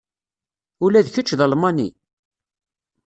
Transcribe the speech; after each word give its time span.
Ula 0.85 1.05
d 1.05 1.07
kečč 1.13 1.29
d 1.39 1.41
Almani? 1.45 1.89